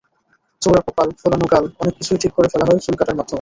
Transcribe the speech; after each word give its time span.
চওড়া 0.61 0.81
কপাল, 0.87 1.07
ফোলানো 1.19 1.45
গাল—অনেক 1.51 1.93
কিছুই 1.99 2.19
ঠিক 2.23 2.31
করে 2.33 2.47
ফেলা 2.51 2.65
যায় 2.67 2.81
চুল 2.85 2.95
কাটার 2.97 3.15
মাধ্যমে। 3.15 3.29